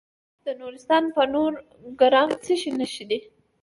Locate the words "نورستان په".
0.59-1.21